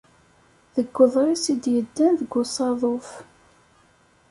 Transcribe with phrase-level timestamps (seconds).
[0.75, 3.09] Deg uḍris i d-yeddan deg usaḍuf.